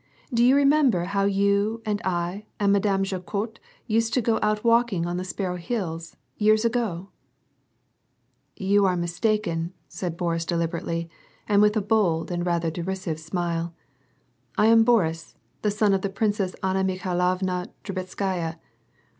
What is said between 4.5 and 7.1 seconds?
walking on the Sparrow Hills— years ago?"